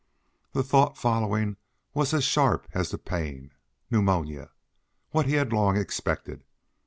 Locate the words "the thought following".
0.53-1.57